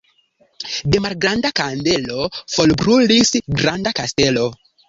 [0.95, 2.25] De malgranda kandelo
[2.57, 4.53] forbrulis granda kastelo.